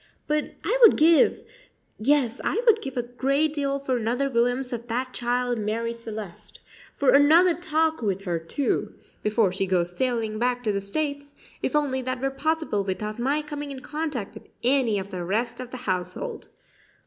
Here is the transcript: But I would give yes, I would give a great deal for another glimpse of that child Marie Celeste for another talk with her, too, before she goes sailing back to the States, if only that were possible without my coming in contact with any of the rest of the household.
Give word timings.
But 0.25 0.55
I 0.63 0.75
would 0.81 0.97
give 0.97 1.43
yes, 1.99 2.41
I 2.43 2.59
would 2.65 2.81
give 2.81 2.97
a 2.97 3.03
great 3.03 3.53
deal 3.53 3.79
for 3.79 3.95
another 3.95 4.29
glimpse 4.31 4.73
of 4.73 4.87
that 4.87 5.13
child 5.13 5.59
Marie 5.59 5.93
Celeste 5.93 6.59
for 6.95 7.11
another 7.11 7.53
talk 7.53 8.01
with 8.01 8.23
her, 8.23 8.39
too, 8.39 8.95
before 9.21 9.51
she 9.51 9.67
goes 9.67 9.95
sailing 9.95 10.39
back 10.39 10.63
to 10.63 10.71
the 10.71 10.81
States, 10.81 11.35
if 11.61 11.75
only 11.75 12.01
that 12.01 12.19
were 12.19 12.31
possible 12.31 12.83
without 12.83 13.19
my 13.19 13.43
coming 13.43 13.69
in 13.69 13.81
contact 13.81 14.33
with 14.33 14.47
any 14.63 14.97
of 14.97 15.11
the 15.11 15.23
rest 15.23 15.59
of 15.59 15.69
the 15.69 15.77
household. 15.85 16.47